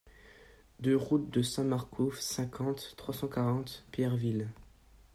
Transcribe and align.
deux 0.79 0.97
route 0.97 1.29
de 1.29 1.43
Saint-Marcouf, 1.43 2.19
cinquante, 2.19 2.95
trois 2.97 3.13
cent 3.13 3.27
quarante, 3.27 3.85
Pierreville 3.91 4.47